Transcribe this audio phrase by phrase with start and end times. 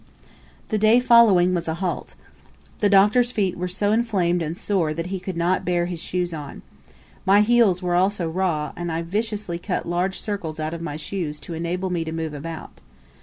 [0.69, 2.15] The day following was a halt.
[2.79, 6.33] The Doctor's feet were so inflamed and sore that he could not bear his shoes
[6.33, 6.63] on.
[7.23, 11.39] My heels were also raw, and I viciously cut large circles out of my shoes
[11.41, 12.81] to enable me to move about.